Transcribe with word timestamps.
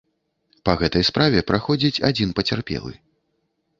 Па 0.69 0.73
гэтай 0.81 1.03
справе 1.09 1.43
праходзіць 1.51 2.01
адзін 2.09 2.33
пацярпелы. 2.41 2.91